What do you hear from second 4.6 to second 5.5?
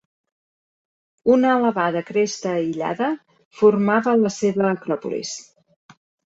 acròpolis.